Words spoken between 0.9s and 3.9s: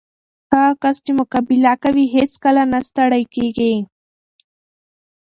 چې مقابله کوي، هیڅکله نه ستړی کېږي.